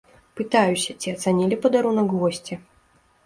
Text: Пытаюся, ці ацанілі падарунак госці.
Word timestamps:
Пытаюся, 0.37 0.95
ці 1.03 1.11
ацанілі 1.15 1.59
падарунак 1.65 2.09
госці. 2.21 2.57